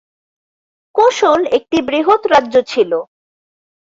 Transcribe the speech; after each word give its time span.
কোশল 0.95 1.41
একটি 1.57 1.77
বৃহৎ 1.87 2.21
রাজ্য 2.33 2.55
ছিল। 2.67 2.91